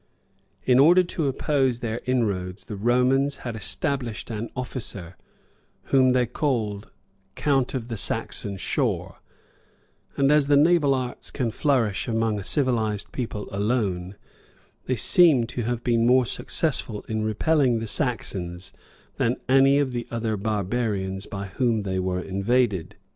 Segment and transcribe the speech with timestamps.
[0.61, 5.15] 7] In order to oppose their inroads, the Romans had established an officer,
[5.93, 6.89] whom they called
[7.35, 9.17] "Count of the Saxon shore;"
[10.17, 14.15] and as the naval arts can flourish among a civilized people alone,
[14.87, 18.73] they seem to have been more successful in repelling the Saxons
[19.17, 22.95] than any of the other barbarians by whom they were invaded.